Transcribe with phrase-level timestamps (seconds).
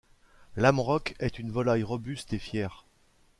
[0.55, 2.87] L'amrock est une volaille robuste et fière.